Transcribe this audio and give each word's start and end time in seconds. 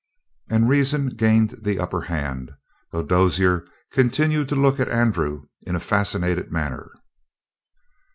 And 0.49 0.67
reason 0.67 1.09
gained 1.09 1.59
the 1.61 1.77
upper 1.79 2.01
hand, 2.01 2.49
though 2.91 3.03
Dozier 3.03 3.67
continued 3.91 4.49
to 4.49 4.55
look 4.55 4.79
at 4.79 4.89
Andrew 4.89 5.43
in 5.61 5.75
a 5.75 5.79
fascinated 5.79 6.51
manner. 6.51 6.89